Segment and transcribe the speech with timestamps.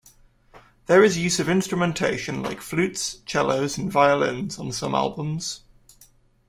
[0.87, 5.61] There is use of instrumentation like flutes, cellos and violins on some albums.